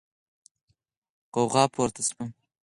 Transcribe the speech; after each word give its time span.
غوغا 1.33 1.63
پورته 1.73 2.01
شوه. 2.07 2.25